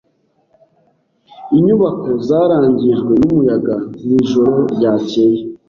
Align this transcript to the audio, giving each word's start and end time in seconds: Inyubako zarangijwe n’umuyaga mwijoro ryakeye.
Inyubako 1.57 2.07
zarangijwe 2.27 3.13
n’umuyaga 3.21 3.75
mwijoro 4.03 4.55
ryakeye. 4.73 5.39